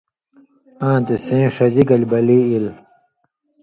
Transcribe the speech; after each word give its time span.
آں 0.87 0.99
تے 1.05 1.15
سیں 1.25 1.45
ݜژی 1.55 1.83
گلے 1.89 2.07
بلی 2.11 2.37
ایل؛ 2.49 2.65